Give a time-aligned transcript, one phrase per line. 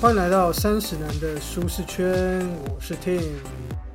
[0.00, 3.40] 欢迎来到三十男的舒适圈，我是 Tim。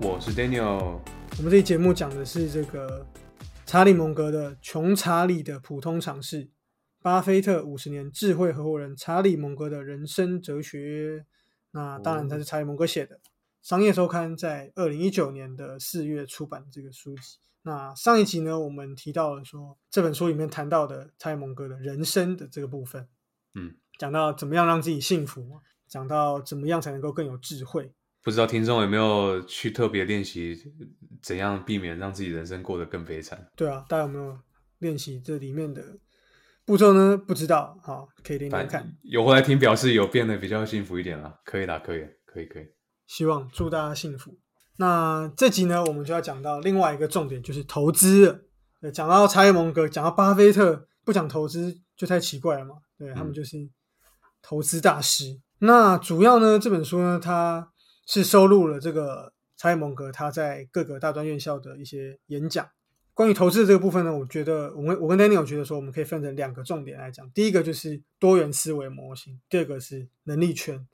[0.01, 0.99] 我是 Daniel，
[1.37, 3.07] 我们这期节目讲的是这个
[3.65, 6.45] 查理蒙格的《穷查理的普通常识》，
[7.01, 11.25] 巴菲特五十年智慧合伙人查理蒙格的人生哲学。
[11.71, 13.15] 那当然，他是查理蒙格写的，
[13.61, 17.37] 《商业周刊》在二零一九年的四月出版这个书籍。
[17.61, 23.07] 那上一集呢，我们提到了说这本书里面谈到的查理蒙格的人生的这个部分，
[23.55, 25.61] 嗯，讲到怎么样让自己幸福，
[25.93, 27.93] 讲到怎么样才能够更有智慧。
[28.23, 30.57] 不知道听众有没有去特别练习
[31.21, 33.47] 怎样避免让自己人生过得更悲惨？
[33.55, 34.35] 对啊，大家有没有
[34.79, 35.83] 练习这里面的
[36.65, 37.15] 步骤呢？
[37.15, 38.91] 不知道，好，可以练练看。
[39.03, 42.65] 有回来听表示有变得比较幸福一点了，可以啦，可以，可以，可以。
[43.05, 44.35] 希望祝大家幸福。
[44.77, 48.39] 那这集呢，我们就要讲到另外一个重点，就是投资了。
[48.81, 52.77] 对，讲到查理蒙格，讲到巴菲特，不讲投资就太奇怪了嘛。
[52.97, 53.57] 对他们就是
[54.41, 55.39] 投资大师。
[55.65, 57.71] 那主要呢，这本书呢，它
[58.05, 62.69] 是收录了这个查理蒙格他在各个大专院校的一些演讲。
[63.13, 67.29] 关于投资的这个部分呢，我觉得我们我跟 Daniel 觉得说，我们可以分成两个重点来讲。
[67.31, 70.85] 第一个就是多元思维模型，第二个是能力圈。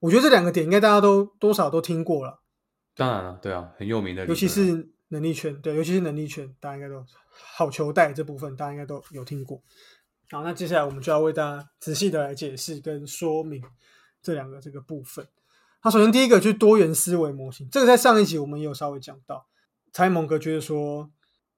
[0.00, 2.40] 我觉得这两个点应该大家都多少都听过了。
[2.94, 9.62] 当然了，对啊，很有名的，尤其是能力圈，对，尤其是能力圈，大家应该都好球带这部分，大家应该都有听过。
[10.30, 13.64] 好，那接下来我们就要为大家仔细的来解释跟说明
[14.22, 15.26] 这两个这个部分。
[15.80, 19.46] 他首先第一个就是多元思维模型，这个在上一集我们也有稍微讲到。
[19.92, 21.10] 查理蒙格觉得说，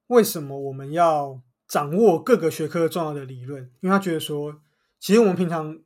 [0.07, 3.71] 为什么我们要掌握各个学科重要的理论？
[3.81, 4.61] 因为他觉得说，
[4.99, 5.79] 其实我们平常。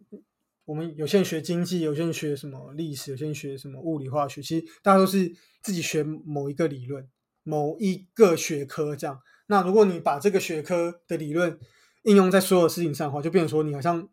[0.66, 4.42] 我们有些人学经济，有些人学什么历史，有些人学什么物理化学。
[4.42, 7.08] 其实大家都是自己学某一个理论、
[7.44, 9.22] 某一个学科这样。
[9.46, 11.60] 那如果你把这个学科的理论
[12.02, 14.10] 应用在所有事情上的话，就变成说你好像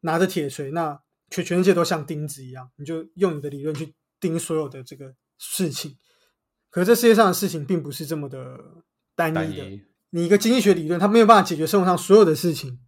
[0.00, 0.98] 拿着铁锤，那
[1.32, 5.96] 全全世界都像钉子一样，你就用你的理论去钉所有的这个事情。
[6.70, 8.58] 可是这世界上的事情并不是这么的
[9.16, 9.80] 单一的。
[10.10, 12.78] 你一个经济学理论，它没有办法解决生活上所有的事情，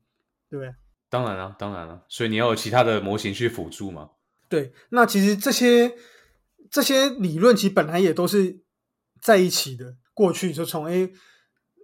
[0.51, 0.75] 对不对？
[1.09, 4.11] 当然了，当然了，所以你要有其他的模型去辅助嘛。
[4.49, 5.97] 对，那其实这些
[6.71, 8.61] 这些理论其实本来也都是
[9.21, 9.97] 在一起的。
[10.13, 11.13] 过去就从诶，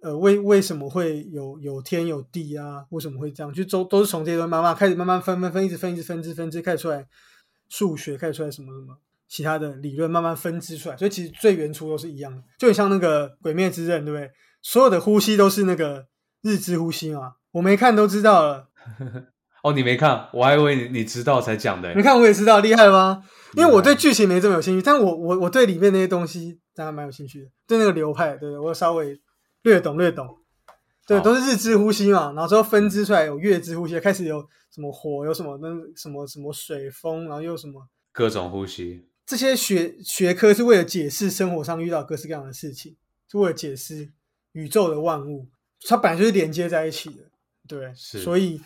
[0.02, 2.84] 呃，为为什么会有有天有地啊？
[2.90, 3.52] 为什么会这样？
[3.52, 7.06] 就都都是从这段慢慢开始慢慢分分分，一直分一直分支分支开始出来，
[7.68, 8.96] 数学开始出来什么什么
[9.28, 10.96] 其他的理论慢慢分支出来。
[10.96, 14.30] 所以其实最原初都是一样的，就很像那个《鬼灭之刃》，对不对？
[14.62, 16.06] 所有的呼吸都是那个
[16.42, 17.34] 日之呼吸嘛。
[17.52, 18.68] 我没看都知道了。
[19.62, 21.94] 哦，你没看，我还以为你你知道才讲的。
[21.94, 23.22] 你看我也知道，厉害吗？
[23.54, 29.20] 因为我对剧情没这么有兴趣，但我我我对里面那些东西当然蛮有兴趣的，对那个流派，对我稍微
[29.62, 30.38] 略懂略懂。
[31.06, 39.08] 对，都是日之呼吸嘛，然后之后分支出来有月之呼吸，开始有什么火，有什么那什么什么水风，然后又什么各种呼吸。
[39.26, 42.96] 这些学学科是为了解释生活上遇到各式各样的事情，
[43.28, 44.12] 是为了解释
[44.52, 45.48] 宇宙的万物，
[45.88, 47.24] 它本来就是连接在一起的。
[47.66, 48.60] 对，是所以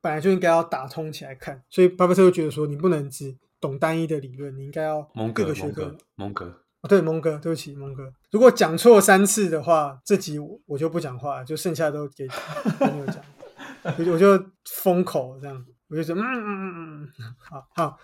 [0.00, 1.60] 本来就应该要打通起来看。
[1.68, 5.02] 所以巴菲特就觉得说，你不能只懂单一的理论，你应该要
[5.34, 5.96] 各个学科。
[6.14, 8.12] 蒙格，对，蒙哥，对不起，蒙哥。
[8.30, 12.26] 如果讲错三次的话，这集我就不讲话，就剩下都给
[12.78, 13.16] 朋友讲。
[13.98, 14.46] 我就我就
[14.82, 17.98] 封口这样，我就说，嗯嗯嗯嗯，好好。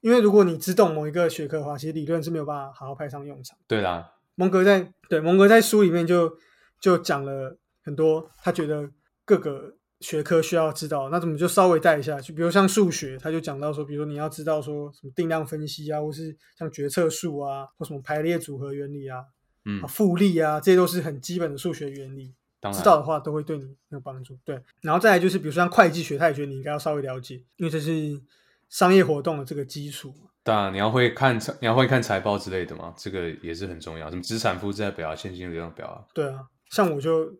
[0.00, 3.58] 因为如果你只懂某一个学科的话，其实理论是没有办法好好派上用场。
[3.66, 6.38] 对啦，蒙哥在对蒙哥在书里面就
[6.80, 8.90] 就讲了很多，他觉得。
[9.28, 12.20] 各个学科需要知道，那怎么就稍微带一下？
[12.20, 19.24] 就比如像数学，他就讲到说，比如你要知道说什么定量分析啊，或是像决策树啊，或什么排列组合原理啊，
[19.64, 22.34] 嗯，复利啊，这些都是很基本的数学原理。
[22.72, 24.36] 知道的话，都会对你有帮助。
[24.44, 28.20] 对，然后再来就是，比如说像会计学，他也觉得你应该要稍微了解，因为这是
[28.68, 30.12] 商业活动的这个基础。
[30.42, 34.10] 当然，你要会看财，你要会看财报之类的嘛，这个也是很重要。
[34.10, 36.04] 什么资产负债表啊，现金流量表啊。
[36.12, 37.32] 对啊，像我就。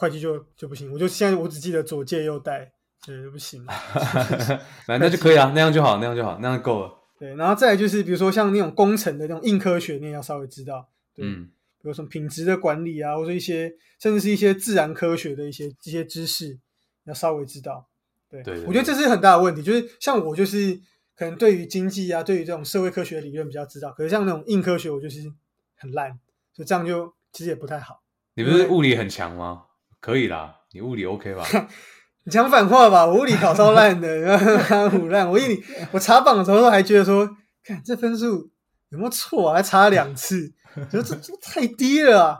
[0.00, 2.72] 会计就就不行，我就现在我只记得左借右贷，
[3.04, 3.62] 对，不行。
[4.88, 6.90] 那那就可以啊，那样就好，那样就好，那样够了。
[7.18, 10.88] 对，然后再就是，比如说像那种工程的那种硬科学，你也要稍微知道。
[11.18, 11.50] 嗯，
[11.82, 16.58] 比如什么品质的管理啊，或者一些甚至是一些自然科学的一些这些知识，
[17.04, 17.86] 要稍微知道。
[18.30, 20.80] 对，我觉得这是很大的问题，就是像我就是
[21.14, 25.30] 可能对于经济啊，对于这种社会科学理论比较知道，可是像那种硬科学，我就是
[25.76, 26.18] 很烂，
[26.54, 28.00] 所以这样就其实也不太好。
[28.32, 29.64] 你不是物理很强吗？
[30.00, 31.44] 可以啦，你物理 OK 吧？
[32.24, 34.36] 你讲反话吧，我物理考超烂的，
[34.90, 35.28] 很烂。
[35.30, 37.28] 我一理我查榜的时候还觉得说，
[37.64, 38.50] 看这分数
[38.90, 39.56] 有没有错啊？
[39.56, 40.52] 还查了两次，
[40.90, 42.38] 觉得这这太低了啊。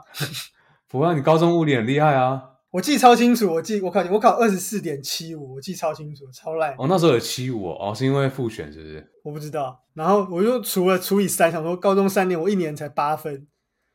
[0.87, 2.43] 不过你高中物理很厉害啊。
[2.69, 6.73] 我记超清楚，我记我考我考二十四点七五，我记超清楚，超烂。
[6.77, 9.05] 哦，那时候有七五哦，是因为复选是不是？
[9.23, 9.77] 我不知道。
[9.93, 13.45] 然后我就除了除以三，想说高中三年我一年才八分，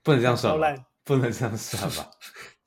[0.02, 2.10] 不能这样算，超烂，不能这样算吧？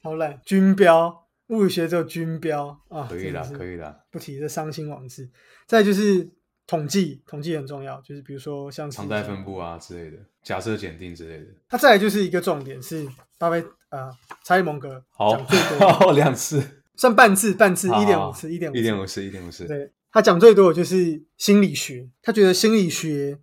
[0.01, 0.39] 超烂。
[0.45, 3.99] 军标物理学只有军标啊，可以啦，真的可以啦。
[4.11, 5.29] 不提这伤心往事。
[5.67, 6.29] 再就是
[6.67, 11.51] 统计，统计很重要，就是比如说像是常态分布啊之类的，假设检定之类的。
[11.67, 13.07] 它再来就是一个重点是
[13.39, 14.11] 巴菲啊
[14.43, 16.63] 查理蒙格好讲最多，， 两次，
[16.95, 19.65] 算半次半次好一点五次一点五一点五次，一点五次。
[19.65, 23.39] 对他讲最多的就是心理学，他觉得心理学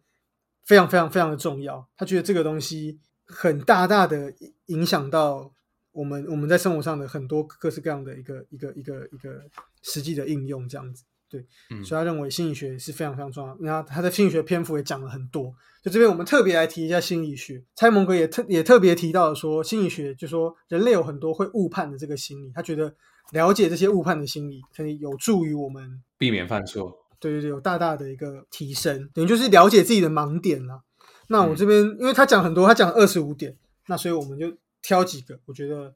[0.64, 4.32] 非常非常非常的重要，他觉得这个东西很大大的
[4.66, 5.52] 影响到
[5.96, 9.42] 我们我们在生活上的很多各式各样的一个一个一个一个
[9.82, 11.02] 实际的应用，这样子。
[11.28, 13.56] 对，嗯所以他认为心理学是非常非常重要。
[13.60, 15.52] 然后他在心理学篇幅也讲了很多，
[15.82, 17.60] 就这边我们特别来提一下心理学。
[17.74, 22.94] 蔡蒙格也特也特别提到了说，心理学就说人类有很多会误判的这个心理，他觉得
[23.32, 26.92] 了解这些误判的心理，可以有助于我们避免犯错。
[27.18, 30.80] 对对对，有大大的一个提升，等于就是了解自己的盲点啦。
[31.28, 33.56] 那我嗯这边、因为他讲很多，他讲二十五点，
[33.88, 34.46] 那所以我们就
[34.86, 35.92] 挑几个我觉得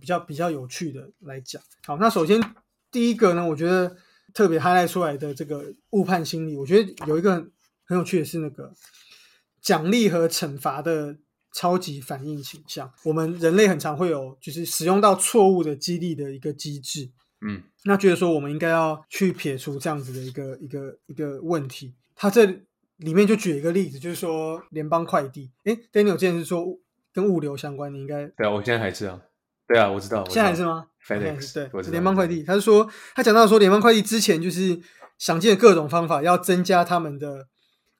[0.00, 1.62] 比较比较有趣的来讲。
[1.86, 2.42] 好，那首先
[2.90, 3.96] 第一个呢，我觉得
[4.34, 7.36] 特别 highlight 出来的这个误判心理，我觉得有一个
[7.84, 8.74] 很有趣的是那个
[9.60, 11.16] 奖励和惩罚的
[11.52, 12.92] 超级反应倾向。
[13.04, 17.12] 我们人类很常会有就是使用到错误的激励的一个机制，
[17.42, 21.94] 嗯，那觉得说我们应该要去撇除这样子的一个一个一个问题。
[22.16, 22.44] 他这
[22.96, 25.52] 里面就举一个例子，就是说联邦快递。
[25.62, 26.66] 诶 d a n i e l 之前是说
[27.12, 29.20] 跟物流相关，你应该对啊，我现在还是啊。
[29.66, 30.20] 对啊，我知道。
[30.20, 32.42] 我知道现在还是吗 FedEx，对，联邦快递。
[32.42, 34.78] 他是说他讲到说联邦快递之前就是
[35.18, 37.46] 想尽各种方法要增加他们的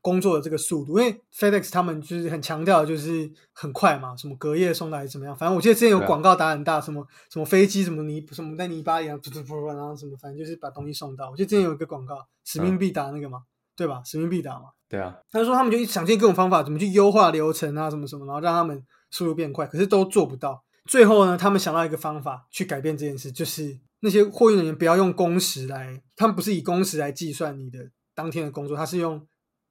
[0.01, 11.31] 工作的这个速度，因为 FedEx 他们就是很强调就是很快嘛，什么隔夜送达还是怎么样，反正我记得之前有广告打很大，什么什么飞机什么泥什么在泥巴里啊，噗噗噗，然后什么反正就是把东西送到。
[11.31, 13.43] 我记得之前有一个广告，使命必达那个嘛，
[13.77, 14.03] 对吧？
[14.05, 14.67] 使命必达嘛。
[14.89, 20.65] 对啊，他就说他们就想尽各种方法，怎么去优化流程啊，什么什么，然后让他们速度变快，可是都做不到。
[20.87, 29.25] 最后呢，他们想到一个方法去改变这件事，就是那些货运人员不要用工时来，他们不是以工时来计算你的当天的工作，他是用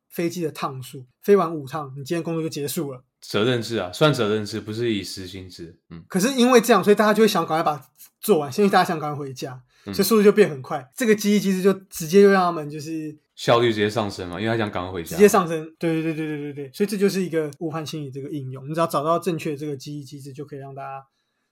[0.07, 3.03] 飞机的趟数，飞完五趟，你今天工作就结束了。
[3.19, 5.77] 责任制啊，算责任制，不是以时薪制。
[5.89, 7.85] 嗯，可是因为这样，所以大家就会想赶快把它
[8.19, 10.89] 做完，因为大家想赶快回家，嗯所以速度就变很快。
[10.95, 15.09] 这个记忆机制就直接就让他们就是效率直接上升嘛，因为他想赶快回家。
[15.09, 15.63] 直接上升。
[15.79, 18.69] 对对对对对对对，所以这就是一个误判心理这个应用。
[18.69, 21.07] 你只要找到正确的这个记忆机制，就可以让大家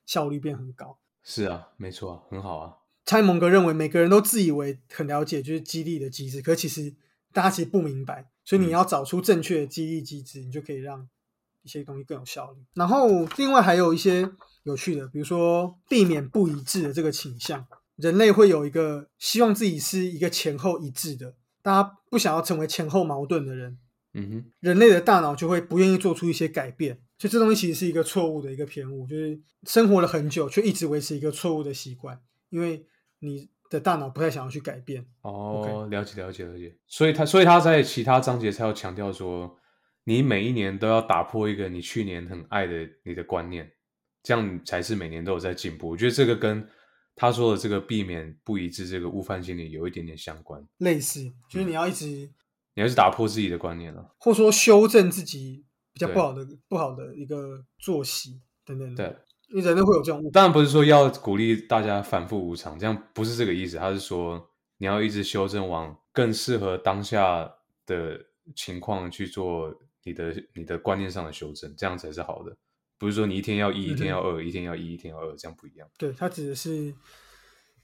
[0.06, 1.00] 效率变很高。
[1.24, 2.74] 是啊，没错啊，很好啊。
[3.06, 6.94] 蔡蒙格认为每个人都自以为很了解就是激励的机制，可其实
[7.34, 11.10] 大家其实不明白，所以你要找出正确的激励机制，你就可以让
[11.64, 12.60] 一些东西更有效率。
[12.76, 14.30] 然后另外还有一些
[14.64, 17.66] 有趣的，比如说避免不一致的这个倾向，
[17.96, 23.78] 人类会有一个希望自己是一个前后一致的，大家不想要成为前后矛盾的人，
[24.14, 32.20] 嗯哼，人类的大脑就会不愿意做出一些改变，所以这东西其实是一个错误的一个偏误，就是生活了很久却一直维持一个错误的习惯，
[32.50, 32.86] 因为
[33.20, 35.06] 你的大脑不太想要去改变。
[35.22, 36.76] 哦了解了解了解。
[36.88, 39.58] 所以他所以他在其他章节才要强调说，
[40.06, 43.70] 你每一年都要打破一个你去年很爱的你的观念，
[44.24, 45.90] 这样才是每年都有在进步。
[45.90, 46.68] 我觉得这个跟
[47.20, 50.66] 他说的这个避免不一致这个误判心理有一点点相关。
[50.78, 52.06] 类似，就是你要一直，
[52.76, 54.16] 你还是打破自己的观念了。
[54.18, 58.96] 或说修正自己比较不好的不好的一个作息等等。
[58.96, 59.14] 对，
[59.50, 63.76] 因为人都会有这种误当然不是说要鼓励大家反复无常，这样不是这个意思。
[63.76, 67.54] 他是说你要一直修正往更适合当下
[67.86, 68.18] 的
[68.56, 72.56] 情况去做你的你的观念上的修正，这样才是好的。
[73.00, 75.88] 不是说你一天要一，一天要二，一天要一，一天要二，这样不一样。
[75.98, 76.94] 对，它指的是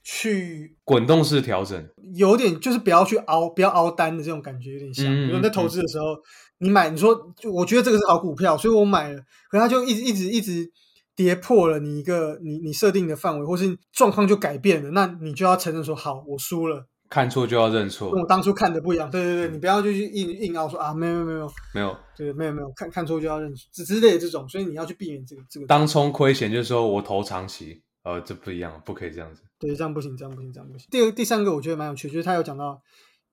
[0.04, 5.06] 去滚动式调整，有点就是不要去熬，不要熬单的这种感觉有点像。
[5.06, 6.16] 嗯比如你在投资的时候，
[6.58, 9.20] 你买，你说就我觉得这个是好股票，所以我买了，
[9.50, 10.70] 可它就一直一直一直
[11.16, 19.10] 跌破了你一个你你设定的范围，或是状况就改变了，那你就要承认说好，我输了，看错就要认错跟，我当初看的不一样。
[19.10, 25.66] 对对对，你不要就去硬硬要说啊，没有没有没有，没有对，没有没有，看看错就要认错之之类的这种，所以你要去避免这个这个。
[25.66, 29.42] 当冲亏钱就是说我投长期，呃，这不一样，不可以这样子。
[29.58, 30.88] 对，这样不行，这样不行，这样不行。
[30.90, 32.82] 第二、第三个我觉得蛮有趣，就是他有讲到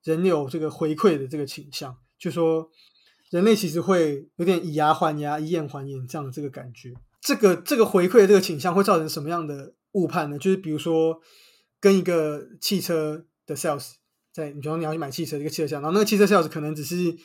[0.04, 2.70] 人有这个回馈的这个倾向，就说
[3.32, 6.94] 人类其实会有点以牙还牙、以眼还眼这样的这个感觉。
[7.22, 10.38] 这个这个回馈的这个倾向会造成什么样的误判呢？
[10.38, 11.20] 就是比如说
[11.80, 13.94] 跟一个汽车的 sales
[14.32, 17.16] 在，你比方你要去买汽车，一个汽车 sales，然后那个汽车 sales 可能只是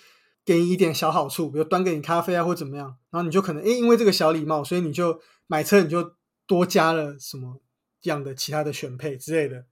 [0.44, 6.14] 给你一点小好处，比如端给你咖啡啊或怎么样，然后你就可能诶因为这个小礼貌，所以你就买车你就
[6.46, 7.60] 多加了什么
[8.02, 9.66] 样的其他的选配之类的，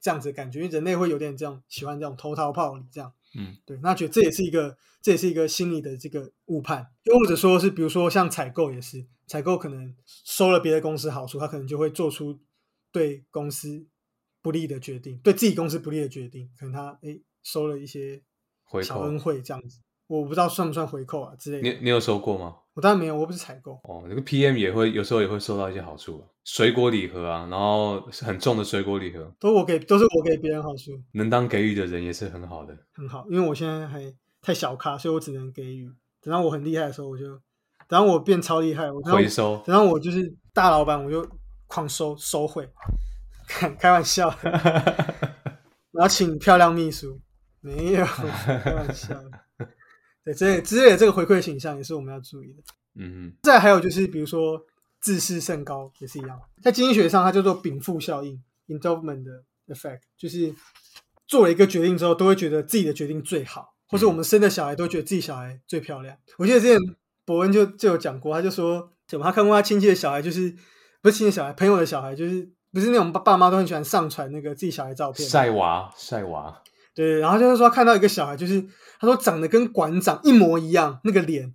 [0.00, 3.12] 这样子的感觉，因为人类会有点这样喜欢这种投桃报李这样。
[3.34, 12.38] 嗯，对，那觉得这也是一个，这也是一个心理的这个误判，又或者说是，比如说像采购也是，采购可能收了别的公司好处，他可能就会做出
[12.90, 13.86] 对公司
[14.42, 18.20] 不利的决定，对自己公司不利的决定，可能他诶收了一些
[18.64, 21.68] 回扣小恩惠这样子，我不知道算不算回扣啊之类的。
[21.68, 22.56] 你你有收过吗？
[22.74, 32.74] 我当然没有，我不是采购，哦，那个 PM 也会有时候也会收到一些好处啊，水果礼盒啊，然后很重的水果礼盒，都我给，都是我给别人好处，能当给予的人也是很好的。
[32.94, 35.92] 很好，因为我现在还太小咖，所以我只能给予。
[36.22, 37.24] 等到我很厉害的时候，我就，
[37.86, 41.28] 等到我变超厉害，我等到回收等到我就是大老板，我就
[41.66, 42.66] 狂收收贿，
[43.52, 44.50] 开 开玩笑的，
[45.92, 47.20] 然后请漂亮秘书，
[47.60, 48.04] 没有
[48.64, 49.30] 开玩笑的。
[50.24, 52.62] 对，之类之类的这个回馈形象也是我们要注意的。
[52.94, 54.60] 嗯再还有就是，比如说
[55.00, 59.24] 自视甚高也是一样，在经济学上它叫做禀赋效应 （endowment
[59.66, 60.54] effect），就是
[61.26, 66.16] 做了一个决定之后，都会觉得自己的决定最好，或者我们生的小孩都觉得自己小孩最漂亮。
[66.38, 66.78] 我记得之前
[67.24, 70.54] 伯恩就就有讲过，他就说什么他看过他亲戚的小孩，就是
[71.00, 76.62] 不是亲戚的小孩，朋友的小孩，就是不是那种爸爸妈都很喜欢上传那个自己小孩照，片吗，晒娃晒娃，
[76.94, 78.62] 对，然后就是说看到一个小孩，就是
[78.98, 81.52] 他说长得跟馆长一模一样那个脸，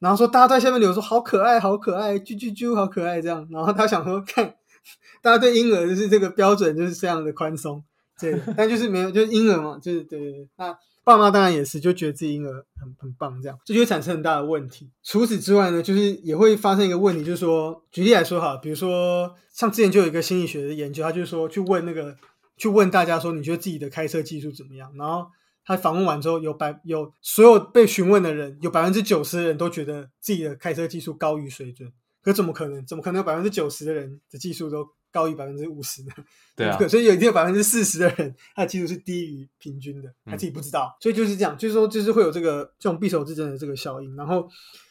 [0.00, 3.46] 然后说大家在下面留言说好可爱，好可爱，啾啾啾，好可爱这样。
[3.50, 4.54] 然后他想说看，
[5.22, 7.82] 大家对婴儿就是这个标准就是这样的宽松，
[8.20, 10.48] 对，但就是没有，就是婴儿嘛，就是对对对。
[10.56, 14.90] 那爸妈当然也是，就觉得自己婴儿很很棒这样，这就会产生很大的问题。
[15.04, 22.16] 除此之外呢，就是也会发生一个问题，就是说，举例来说哈，比如说像之前就有一个心理学的研究，他就是说去问那个
[22.56, 24.92] 去问大家说，你觉得自己的开车技术怎么样？
[24.96, 25.28] 然后
[25.64, 31.92] 他访问完之后，有百有所有被询问的人，有百分之九十的人都觉得自己的开车技术高于水准。
[32.20, 32.84] 可怎么可能？
[32.84, 34.84] 怎么可能有百分之九十的人的技术都
[35.16, 36.12] 高于百分之五十呢？
[36.54, 40.94] 对啊 所以有一定有百分之四十的人，他的技术是低于平均的，他自己不知道。
[41.00, 44.14] 所以就是这样，就是说，就是会有这个这种匕首之争的这个效应。
[44.14, 44.46] 然后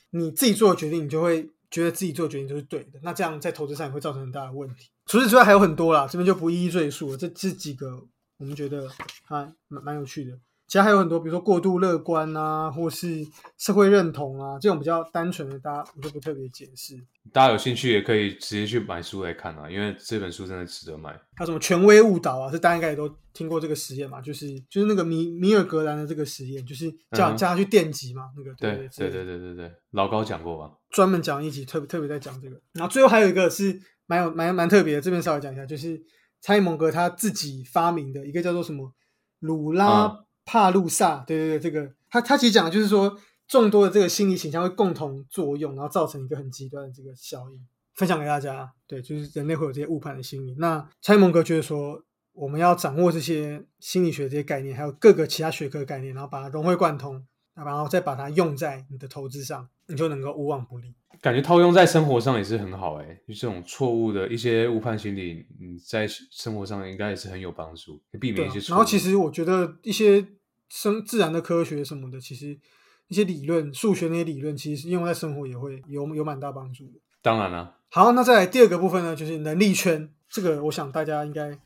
[0.10, 3.00] 你自己做的决定，你就会觉得自己做的决定就是对的。
[3.04, 4.90] 那这样在投资上也会造成很大的问题。
[5.06, 7.18] 除此之外还有很多啦，这边就不一一赘述了。
[7.18, 8.04] 这这几个
[8.38, 8.90] 我们觉得
[9.26, 10.32] 还蛮蛮有趣的。
[10.68, 13.26] 其他还有很多，比如说过度乐观啊，或是
[13.58, 16.96] 社会认同啊，这种比较单纯的，大家我就不特别解释。
[17.32, 21.12] 大家有兴趣也可以直接去买书来看啊，因为这本书真的值得买。
[21.36, 22.52] 还有什么权威误导啊？
[22.52, 24.20] 这大家应该也都听过这个实验嘛？
[24.22, 30.72] 就是就是那个米米尔格兰的这个实验，就是叫、嗯叫他去电击嘛，那个对对对对对对对，老高讲过吧？
[30.90, 32.60] 专门讲一集，特别特别在讲这个。
[32.74, 36.02] 然后最后还有一个是蛮有蛮蛮特别的，这边稍微讲一下，就是
[36.42, 38.92] 蔡蒙格他自己发明的一个叫做什么
[39.40, 47.60] 鲁拉嗯帕路萨，对对对，这个他他其实讲的就是说众多的这个心理倾向会共同作用，然后造成一个很极端的这个效应。
[47.96, 50.54] 分享给大家，对，就是人类会有这些误判的心理。
[50.58, 57.26] 那蔡蒙格觉得说，我们要掌握这些心理学这些概念，还有各个其他学科的概念，然后把它融会贯通，
[57.56, 60.94] 然后再把它用在你的投资上，你就能够无往不利。
[61.22, 68.76] 感觉套用在生活上也是很好哎、就这种错误的一些误判心理，你在生活上应该也是很有帮助，避免一些错误。
[68.76, 70.26] 然后其实我觉得一些
[70.70, 72.60] 生自然的科学什么的，其实
[73.08, 77.00] 一些理论、数学那些理论，其实用在生活也会有有蛮大帮助的。
[77.22, 80.10] 当然了、好，那再来第二个部分呢，就是能力圈。
[80.30, 81.58] 这个我想大家应该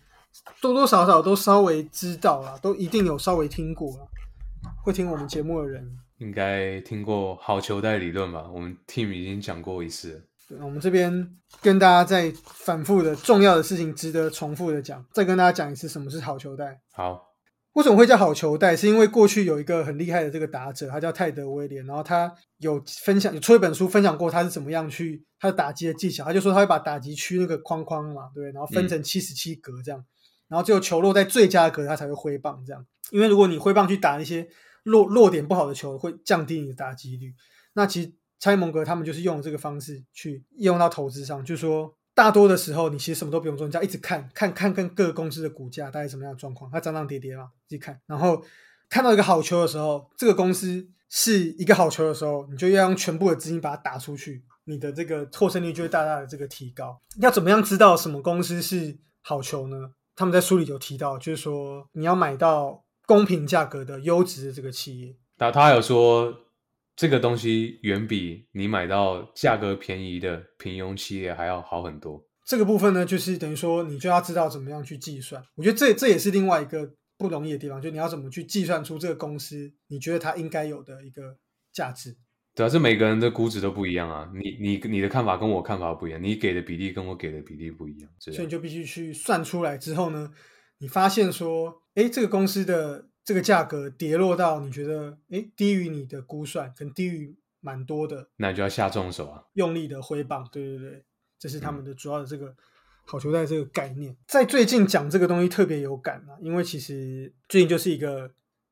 [0.62, 4.04] 多多少少都稍微知道啦，都一定有稍微听过啦。
[4.82, 5.86] 会听我们节目的人，
[6.18, 8.50] 应该听过好球带理论吧？
[8.52, 10.26] 我们 team 已经讲过一次
[10.62, 11.30] 我们这边
[11.62, 16.80] 跟大家再反复的重要的事情，值得重复的讲，再跟大家讲一次什么是好球带。
[16.94, 17.22] 好，
[17.74, 18.76] 为什么会叫好球带？
[18.76, 26.24] 是因为过去有一个很厉害的这个打者，他叫泰德威廉，然后他有分享，有出一本书分享过他是怎么样去他的打击的技巧。
[26.24, 30.04] 他就说他会把打击区那个框框嘛，对，然后分成七十七格这样，
[30.48, 32.84] 然后只有球落在最佳格，他才会挥棒这样。
[33.12, 34.48] 因为如果你挥棒去打一些
[34.90, 37.34] 落落点不好的球，会降低你的打击率。
[37.74, 48.00] 那其实蔡蒙格他们就是用这个方式去应用到投资上，就是说大多的时候你其实什么都不用做，你只要一直看看看跟各个公司的股价大概什么样的状况，它涨涨跌跌嘛，自己看。
[48.08, 48.44] 然后
[48.90, 57.00] 看到一个好球的时候，这个公司是一个好球的时候，你就要用全部的资金把它打出去，你的这个获胜率就会大大的这个提高。
[57.22, 59.92] 要怎么样知道什么公司是好球呢？
[60.16, 65.16] 他们在书里有提到，就是说你要买到公平价格的优质的这个企业。
[65.40, 66.32] 那他还有说，
[66.96, 72.24] 这个东西远比你买到价格便宜的平庸企业还要好很多。
[72.46, 75.44] 这个部分呢，就是等于说你就要知道怎么样去计算。
[75.56, 76.88] 我觉得这这也是另外一个
[77.18, 81.36] 不容易的地方，就你要怎么去计算出这个公司你觉得它应该有的一个
[81.74, 82.16] 价值。
[82.54, 84.30] 主要是每个人的估值都不一样啊。
[84.36, 90.30] 你你你的看法跟我看法不一样，你给的比例跟我给的比例不一样，样所以你就必须去算出来之后呢，
[90.80, 99.44] 你发现说，哎，这个公司的这个价格跌落到你觉得，哎，低于你的估算，可能低于蛮多的，那你就要下重手啊。
[99.54, 101.06] 用力的挥棒，对对对，
[101.38, 102.56] 这是嗯他们的主要的这个
[103.06, 104.16] 好球带这个概念。
[104.26, 108.32] 在最近讲这个东西特别有感啊，因为其实最近就是一个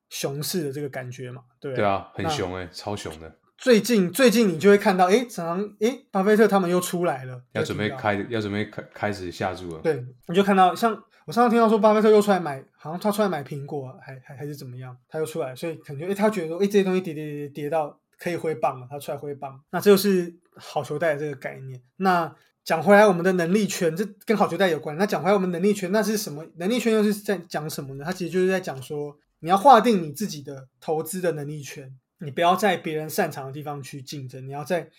[0.09, 9.81] 熊市的这个感觉嘛，对不对啊，很那凶哎、超熊的，最近最近你就会看到，哎，常常哎，巴菲特他们又出来了，要准备开，要准备开开始下注了。
[9.81, 21.81] 对，你就看到像我上次听到说巴菲特又出来买，好像他出来买苹果，还还还是怎么样，他又出来，所以可能就诶他觉得说，哎，这些东西跌跌跌跌到可以挥棒了，他出来挥棒，那这就是好球带的这个概念。
[21.97, 24.95] 那讲回来，我们的能力圈，这跟好球带有关。
[24.95, 26.47] 那讲回来，我们能力圈那是什么？
[26.55, 28.05] 能力圈又是在讲什么呢？
[28.05, 34.89] 它其实就是在讲说，你要划定你自己的投资的能力圈，你不要在别人擅长的地方去竞争，你要在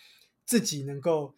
[0.45, 1.33] 自己能够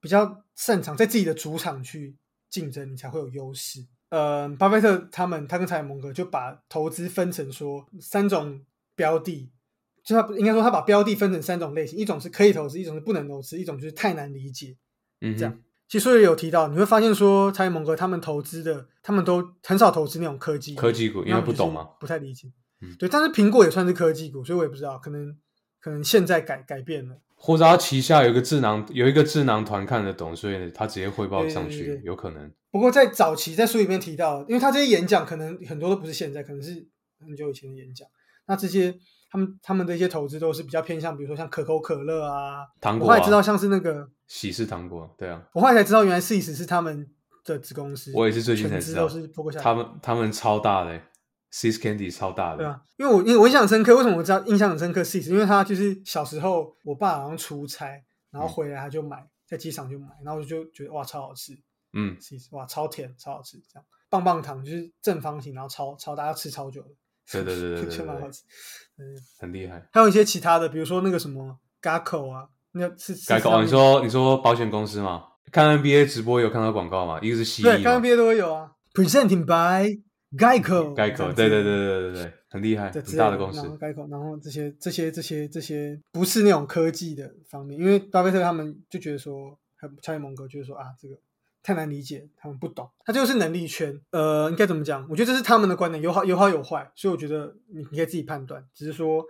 [0.00, 2.16] 比较擅长，在自己的主场去
[2.48, 3.84] 竞争，你才会有优势。
[4.10, 8.60] 呃，巴菲特他们，他跟查理蒙格就把投资分成说三种
[8.94, 9.50] 标的，
[10.02, 14.76] 就他应该说他把标的分成三种类型，一种是可以投资，一种是不能投资，一种就是太难理解。
[15.20, 22.52] 嗯这样其实书里有提到，你会发现说查理蒙格他们投资的，他们都很少投资那种科技科技股因为不懂嘛不太理解。
[22.80, 25.36] 嗯对，但是苹果也算是科技股，所以我也不知道，可能
[25.80, 27.16] 可能现在改改变了。
[27.34, 32.52] 或者他旗下有一个智囊，有一个智囊团看得懂，所以他直接汇报上去，对对对有可能。
[32.70, 36.86] 不过在早期在书里面提到，因为他这些演讲可能很多都不是现在，可能是
[37.20, 38.06] 很久以前的演讲。
[38.46, 38.94] 那这些
[39.30, 47.06] 他们他们的一些投资都是比较偏向，比如说像可口可乐啊，糖果啊我后来知道像是那个，喜事糖果，对啊，我后来才知道原来 Sis 是他们
[47.44, 50.98] 的子公司，我也是最近才知道是波克夏他们他们超大的、
[51.52, 61.52] ，Sis Candy 超大的，对啊，因为我因为我印象深刻，为什么我知道印象很深刻？Sis，因为他就是小时候我爸好像出差，然后回来他就买，在机场就买，然后我就觉得哇超好吃
[61.92, 66.88] 嗯，，Six 哇超甜超好吃，这样棒棒糖就是正方形，然后超超大家吃超久的，
[67.32, 68.42] 对对对对对 蛮好吃。
[68.98, 69.04] 嗯，
[69.38, 69.88] 很厉害。
[69.92, 75.24] 还有一些其他的，比如说那个什么 Gaco 啊，那个是改口、哦，你说你说保险公司吗？
[75.50, 77.18] 看 NBA 直播有看到广告吗？
[77.22, 80.02] 一个是蜥对，蜴嘛，刚刚毕业都会有啊，Presenting by
[80.62, 83.70] 口，对对对对对对，很厉害，很大的公司然。
[83.70, 91.14] 后改口，然后这些这些这些这些不是那种科技的方面，因为巴菲特他们就觉得说，还有查理蒙格觉得说啊，这个
[91.68, 94.00] 太难理解，他们不懂，他就是能力圈。
[94.10, 95.06] 呃，应该怎么讲？
[95.10, 98.66] 我觉得这是他们的观点，有好有好有坏，所以我觉得你你可以自己判断。
[98.72, 99.22] 只是说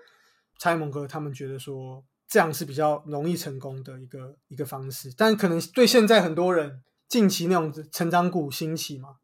[0.56, 9.16] 蔡蒙哥他们觉得说这样是比较容易成功的一个一个方式，但可能对现在很多人近期那种成长股兴起嘛，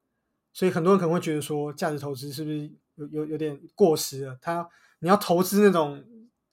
[0.53, 4.37] 所以很多人可能会觉得说，价值投资是不是有有有点过时了？
[4.43, 6.03] 他你要投资那种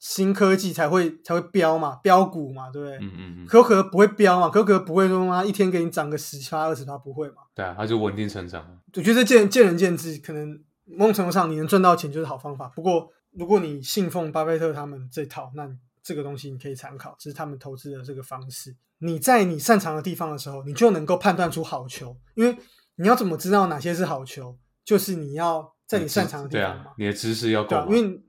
[0.01, 2.97] 新科技才会才会飙嘛，标股嘛，对不对？
[2.97, 7.43] 嗯嗯嗯，可口可乐不会飙嘛，可口可乐不会说妈一天给你涨个十趴二十趴，不会嘛？
[7.53, 8.81] 对啊，它就稳定成长。
[8.95, 12.67] 我觉得见见仁见智，可能某种程度上你能赚到钱就是好方法。
[12.69, 15.69] 不过如果你信奉巴菲特他们这套，那
[16.01, 18.75] 这个东西你可以参考，这是他们投资的这个方式。
[18.97, 22.57] 你在你擅长的地方的时候，你就能够判断出好球，因为
[22.95, 28.19] 你要怎么知道哪些是好球，就是你要在你擅长的地方嘛啊，，你的知识要够因为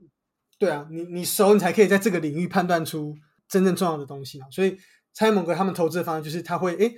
[0.63, 3.17] 对啊，你你熟，你才可以在这个领域判断出
[3.49, 4.47] 真正重要的东西嘛。
[4.49, 4.79] 所以
[5.13, 6.95] 蔡蒙格他们投资的方式就是，他会诶，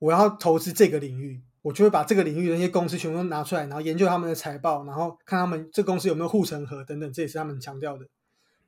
[0.00, 8.04] 我要投资这个领域，我就会把这个领域的那些公司全部都拿出来，然后研究他们的财报，然后看他们这公司有没有护城河等等，这也是他们强调的。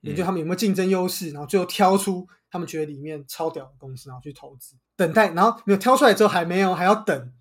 [0.02, 4.76] 研究他们有没有竞争优势，然后最后挑出他们觉得里面超屌的公司，然后去投资。
[4.94, 7.32] 等待，然后没有挑出来之后还没有，还要等，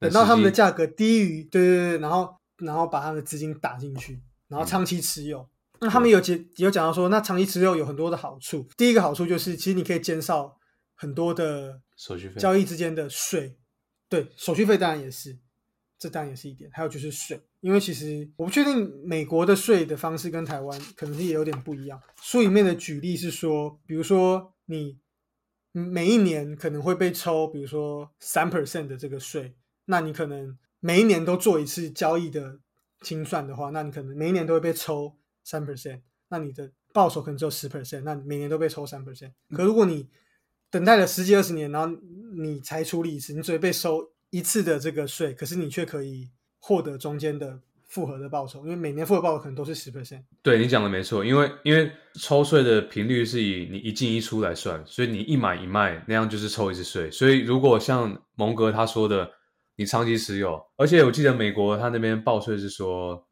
[0.00, 5.48] 等到他们的价格低于，对对对，然后然后把他们的资金打进去，然后长期持有。
[5.80, 8.68] 那他们有解有讲到说，那长期持有有很多的好处。
[8.76, 10.58] 第一个好处就是，其实你可以减少
[10.94, 13.56] 很多的手续费交易之间的税，
[14.08, 15.38] 对手续费当然也是，
[15.98, 16.70] 这当然也是一点。
[16.72, 21.98] 还有就是税，因为其实我不确定美国的税的方式跟台湾可能是也有点不一样。
[22.20, 24.98] 书里面的举例是说，比如说你
[25.72, 29.54] 每一年可能会被抽，比如说三 percent 的这个税，
[29.86, 32.60] 那你可能每一年都做一次交易的
[33.00, 35.16] 清算的话，那你可能每一年都会被抽
[35.50, 39.32] 三 percent，那你的报酬可能只有十 percent，那每年都被抽三 percent。
[39.52, 40.08] 可如果你
[40.70, 41.96] 等待了十几二十年，然后
[42.40, 47.58] 你才处理一次，你只会被收一次的这个税，可是你却可以获得中间的
[47.88, 50.22] 复合的报酬，因为每年复合报酬可能都是十 percent。
[50.40, 57.10] 对你讲的没错，因为因为抽税的频率是以你一进一出来算，所以你一买一卖那样就是抽一次税。
[57.10, 59.28] 所以如果像蒙格他说的，
[59.74, 63.26] 你长期持有，而且我记得美国他那边报税是说，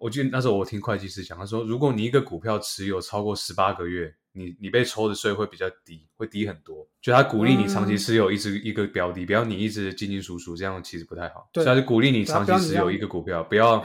[0.00, 6.88] 我记得那时候我听会计师讲，他说如果你一个股票持有超过十八个月，你你你被抽的税会比较低，会低很多。
[7.02, 11.48] 就他鼓励你长期嗯持有一只一个标的，不要你一直进进出出，这样其实不太好。
[11.52, 13.84] 对他就鼓励你长期持有一个股票，不要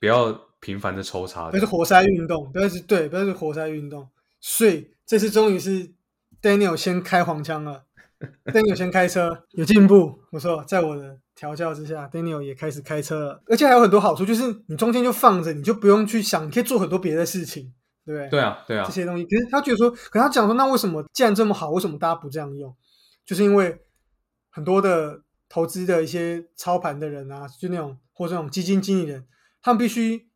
[0.00, 4.08] 不要频繁的抽查不是活塞运动，不要是对，不要是活塞运动。
[4.40, 5.90] 所以这次终于是
[6.40, 7.84] Daniel 先开黄腔了，
[8.46, 10.64] Daniel 先开车，有进步，不错。
[10.64, 17.72] 在我的调教之下，Daniel 也开始开车了，而且还有很多好处，就是你中间就放着，你就不用去想，你可以做很多别的事情，
[18.04, 18.28] 对不对？
[18.28, 19.24] 对啊，对啊这，些东西。
[19.24, 22.76] 可是他觉得说，可他讲说，那为什么既然这么好，为什么大家不这样用？
[23.24, 23.74] 就是因为
[24.50, 29.24] 很多的投资的一些操盘的人啊，就那种或者那种基金经理人，
[29.62, 30.28] 他们必须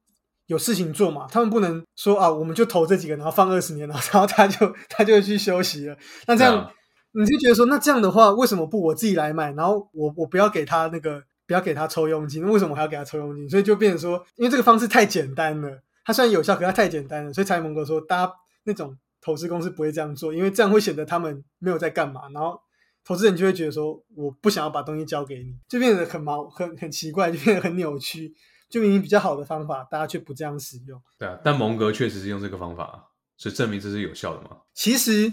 [0.46, 5.98] 有事情做嘛，他们不能说啊，我们就投这几个，然后放二十年，然后然后他就他就去休息了。
[6.26, 6.72] 那这样、
[7.14, 12.42] 你就觉得说，那这样的话，为什么不我自己来买，然后我我不要给他那个不要给他抽佣金？
[12.44, 13.48] 那为什么我还要给他抽佣金？
[13.48, 18.32] 所以就变成说，因为这个方式太简单了，它虽然有效，可它太简单了，所以才蒙哥说，大家
[18.64, 22.60] 那种投资公司不会这样做，因为这样会显得他们没有在干嘛，然后
[23.04, 28.34] 投资人就会觉得说，我不想要把东西交给你，就变得很毛很很奇怪，就变得很扭曲。
[28.70, 31.00] 就明明比较好的方法，大家却不这样使用。
[31.16, 31.38] 对啊。
[31.44, 33.04] 但蒙格确实是用这个方法啊，
[33.36, 34.56] 所以证明这是有效的嘛。
[34.72, 35.32] 其实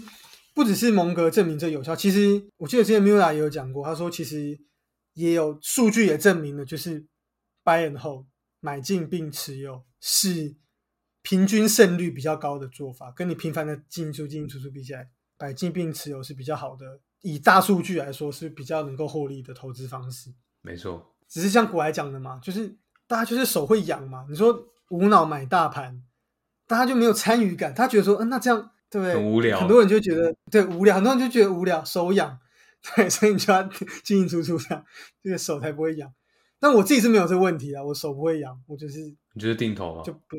[0.54, 4.60] 不只是蒙格证明这有效，其实我记得之前 Mula 也有讲过，他说其实
[5.14, 7.06] 也有数据也证明了，就是
[7.64, 8.26] buy and hold
[8.60, 10.56] 买进并持有是
[11.22, 17.00] 平均胜率比较高的做法，跟你频繁的进出进出出比起来，买进并持有是比较好的。
[17.22, 20.34] 以大数据来说，是比较能够获利的投资方式。
[20.60, 24.26] 没错，只是像古来讲的嘛，就是大家就是手会痒嘛。
[24.28, 26.02] 你说无脑买大盘，
[26.66, 29.14] 大家就没有参与感，他觉得说，嗯，那这样对？
[29.14, 32.38] 很无聊很多人就觉得对无聊，很多人就觉得无聊，手痒，
[32.94, 33.62] 对，所以你就要
[34.04, 34.84] 进进出出这样，
[35.22, 36.12] 这个手才不会痒。
[36.58, 39.00] 但我自己是没有这个问题啊，我手不会痒，我就是
[39.34, 40.12] 你就是定投啊就。
[40.12, 40.36] 不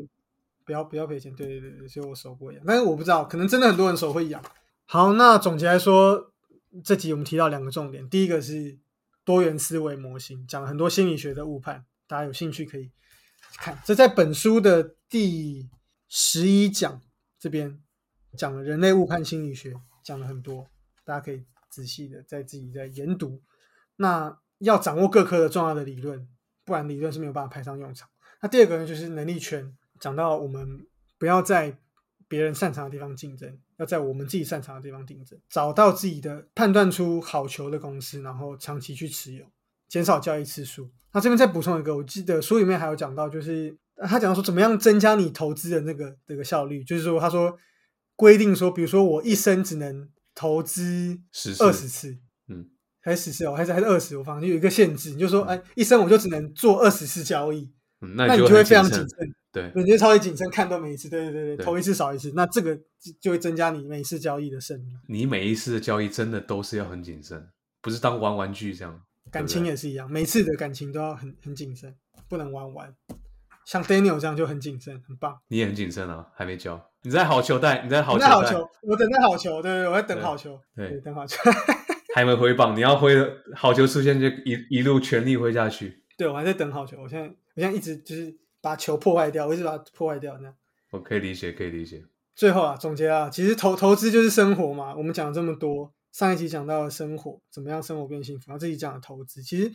[0.65, 2.63] 不要不要赔钱，对对对对，所以我手不会痒。
[2.65, 4.41] 但是我不知道，可能真的很多人手会痒。
[4.85, 6.31] 好，那总结来说，
[6.85, 8.79] 这集我们提到两个重点，第一个是
[9.25, 12.89] 多元思维模型，讲了很多心理学的误判，大家有兴趣可以
[13.57, 13.77] 看。
[13.83, 15.69] 这在本书的第
[16.07, 17.01] 十一讲
[17.37, 17.82] 这边
[18.37, 20.67] 讲了人类误判心理学，讲了很多，
[21.03, 23.41] 大家可以仔细的在自己在研读。
[23.95, 26.27] 那要掌握各科的重要的理论，
[26.65, 28.09] 不然理论是没有办法派上用场。
[28.41, 30.85] 那第二个呢，就是能力圈，讲到我们
[31.17, 31.77] 不要在
[32.27, 39.45] 别人擅长的地方竞争，要在我们自己擅长的地方竞争，找到自己的判断出好球的公司，然后长期去持有，
[39.87, 40.89] 减少交易次数。
[41.11, 47.55] 那这边再补充一个，我记得书里面还有讲到，就是他讲到说怎么样增加你投资的那个这个效率，就是说他说
[48.15, 52.69] 规定说，比如说我一生只能投资十次二十次，嗯，
[53.01, 57.71] 还是十次哦，还是还是二十，我反正有一个限制，你就说，哎，一生我就只能做二十次交易，
[58.01, 58.63] 嗯，那你就会。
[58.63, 64.85] 非常谨慎，对，你就超级谨慎，看都每一次，对对对对，投一次少一次，那这个就就会增加你每一次交易的胜率。
[65.07, 67.47] 你每一次的交易真的都是要很谨慎，
[67.81, 69.01] 不是当玩玩具这样。
[69.31, 71.95] 感情也是一样，每次的感情都要很很谨慎，
[72.27, 72.95] 不能玩玩。
[73.65, 75.37] 像 Daniel 这样就很谨慎，很棒。
[75.47, 76.79] 你也很谨慎啊，还没交。
[77.03, 81.37] 你在好球带，你在好球在好球，我等待好球，对我在等好球，对对，等好球。
[82.15, 86.03] 还没挥棒，你要挥的好球出现就一一路全力挥下去。
[86.17, 87.01] 对，我还在等好球。
[87.01, 90.55] 我现在我现在一直就是把球破坏掉，我一直把它破坏掉，那样。
[90.91, 92.03] 我可以理解，可以理解。
[92.35, 94.95] 最后啊，总结啊，其实投投资就是生活嘛。
[94.95, 99.41] 我们讲了这么多，上一集讲到了生活，怎么样生活变幸福，然后这集讲了投资。
[99.41, 99.71] 其实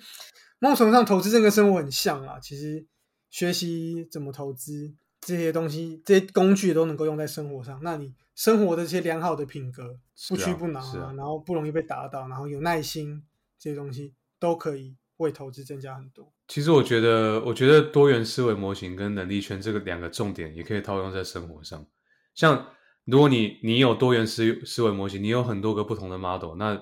[0.61, 2.39] 某种程度上，投资这跟生活很像啊。
[2.41, 2.87] 其实
[3.31, 7.81] 学习怎么投资这些东西，这些工具都能够用在生活上。
[7.83, 10.81] 那你生活的这些良好的品格，不屈不挠
[11.17, 13.23] 然后不容易被打倒，然后有耐心，
[13.59, 16.33] 这些东西都可以为投资增加很多。
[16.47, 21.87] 其实我觉得，我觉得多元思维模型跟能力圈这个两个重点也可以套用在生活上。
[22.35, 22.69] 像
[23.05, 26.81] 如果你你有多元思思维模型，你有很多个不同的 model，那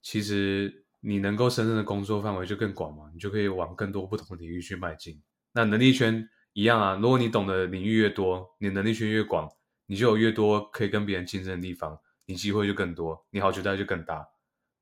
[0.00, 5.20] 其实你能够胜任的工作范围就更广嘛，你就可以往更多不同的领域去迈进。
[5.54, 9.48] 那能力圈一样啊，如果你懂的领域越多，你能力圈越广，
[9.86, 14.26] 你就有越多可以跟别人竞争的地方，你机会就更多，你好球带就更大。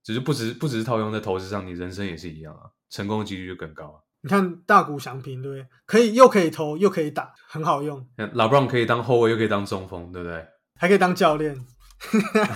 [0.03, 4.01] 只是不只不只是套用在投资上，你人生也是一样啊，成功的几率就更高啊。
[4.23, 5.67] 你看大股祥平，对不对？
[5.87, 10.47] 可以又可以投又可以打，很好用，那老布朗可以当后卫，又可以当中锋，对不对？
[10.79, 11.59] 还可以当教练。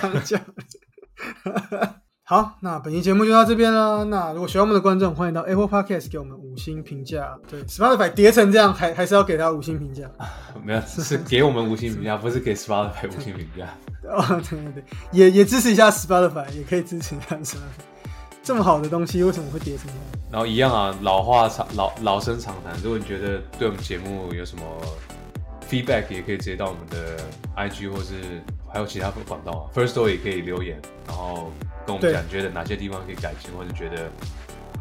[0.00, 4.02] 当 教练好，那本期节目就到这边了。
[4.06, 7.38] 那如果喜欢我们的观众，欢迎到 Apple Podcast 给我们五星评价。
[7.46, 10.10] 对，Spotify 叠成这样，还还是要给他五星评价。
[10.64, 13.68] 没有，是给我们五星评价， 不是给 Spotify 五星评价。
[14.08, 17.58] 哦，对对对，也也支持一下 Spotify，也可以支持一下 Spotify。
[18.42, 20.00] 这么好的东西，为什么会叠成这样？
[20.30, 22.72] 然后一样啊，老话常老老生常谈。
[22.82, 24.64] 如果你觉得对我们节目有什么
[25.68, 27.22] feedback，也可以直接到我们的
[27.54, 28.14] IG 或是
[28.74, 31.52] 还有其他管道啊，First Story 也可以留言，然后
[31.86, 34.10] 跟我们对讲，觉得哪些地方可以改进，或者觉得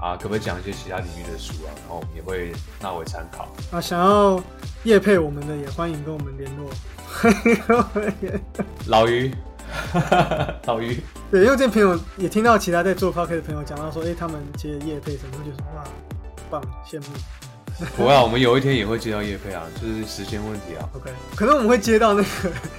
[0.02, 2.52] 啊，可不可以讲一些其他领域的书啊，然后我们也会
[2.82, 3.48] 纳为参考。
[3.72, 4.42] 啊，想要
[4.84, 6.72] 夜配我们的也欢迎跟我们联络。
[8.88, 9.32] 老于，
[10.66, 15.84] 老于，对，因为这朋友也听到其他在做 p o c k e t 的朋友讲到说，哎、他们接夜配什么，就是哇，
[16.50, 17.06] 棒，羡慕。
[17.96, 20.90] 不会啊，我们有一天也会接到叶配啊，就是时间问题啊。
[20.94, 22.28] OK，可能我们会接到那个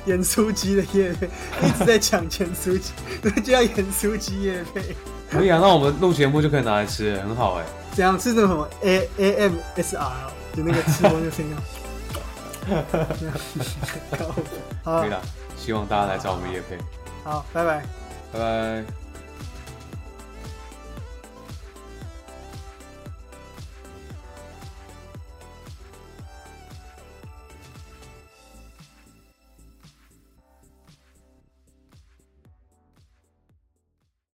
[0.06, 1.26] 演出鸡的夜配，
[1.66, 4.94] 一直在抢盐酥鸡，会接到盐酥鸡夜配。
[5.30, 8.18] 可以啊，那我们录节目就可以拿来吃，很好哎、怎样？
[8.18, 11.58] 是那种什么 A A M S R 哦就那个吃播那个声音啊。
[14.84, 15.20] 好，可以了，
[15.56, 16.78] 希望大家来找我们叶配，
[17.24, 17.82] 好，拜拜。
[18.32, 19.03] 拜拜。